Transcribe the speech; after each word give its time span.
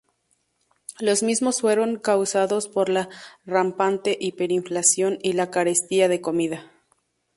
Los 0.99 1.21
mismos 1.21 1.61
fueron 1.61 1.97
causados 1.99 2.67
por 2.67 2.89
la 2.89 3.07
rampante 3.45 4.17
hiperinflación 4.19 5.19
y 5.21 5.33
la 5.33 5.51
carestía 5.51 6.07
de 6.07 6.21
comida. 6.21 6.71